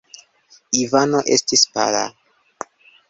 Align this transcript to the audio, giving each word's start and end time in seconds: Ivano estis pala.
Ivano 0.83 1.21
estis 1.37 1.67
pala. 1.77 2.03